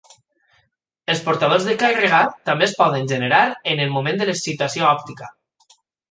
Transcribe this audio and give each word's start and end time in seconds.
Els 1.13 1.19
portadors 1.25 1.67
de 1.67 1.75
càrrega 1.83 2.21
també 2.49 2.65
es 2.67 2.73
poden 2.79 3.05
generar 3.11 3.41
en 3.73 3.81
el 3.83 3.91
moment 3.97 4.17
de 4.23 4.27
l'excitació 4.31 4.89
òptica. 4.93 5.29